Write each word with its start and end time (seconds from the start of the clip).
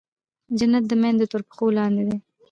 جنت 0.57 0.83
د 0.87 0.91
مېندو 1.01 1.25
تر 1.31 1.41
پښو 1.47 1.65
لاندې 1.77 2.03
دی. 2.07 2.17